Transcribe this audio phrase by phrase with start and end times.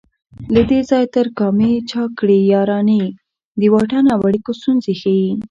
[0.53, 3.03] له دې ځای تر کامې چا کړي یارانې
[3.59, 5.31] د واټن او اړیکو ستونزې ښيي